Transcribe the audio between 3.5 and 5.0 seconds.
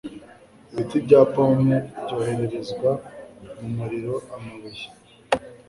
mumuriroamabuye